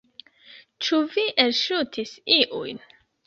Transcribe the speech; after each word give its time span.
Ĉu 0.85 1.01
vi 1.11 1.25
elŝutis 1.45 2.15
iujn? 2.41 2.81